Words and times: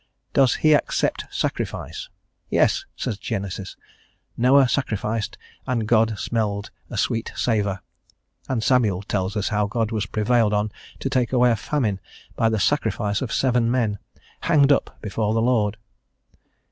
Does 0.33 0.55
He 0.65 0.73
accept 0.73 1.25
sacrifice? 1.29 2.09
"Yes," 2.49 2.85
says 2.95 3.19
Genesis: 3.19 3.77
"Noah 4.35 4.67
sacrificed 4.67 5.37
and 5.67 5.87
God 5.87 6.17
smelled 6.17 6.71
a 6.89 6.97
sweet 6.97 7.31
savour;" 7.35 7.81
and 8.49 8.63
Samuel 8.63 9.03
tells 9.03 9.37
us 9.37 9.49
how 9.49 9.67
God 9.67 9.91
was 9.91 10.07
prevailed 10.07 10.53
on 10.53 10.71
to 11.01 11.09
take 11.11 11.31
away 11.31 11.51
a 11.51 11.55
famine 11.55 11.99
by 12.35 12.49
the 12.49 12.59
sacrifice 12.59 13.21
of 13.21 13.31
seven 13.31 13.69
men, 13.69 13.99
hanged 14.39 14.71
up 14.71 14.97
before 15.03 15.35
the 15.35 15.39
Lord. 15.43 15.77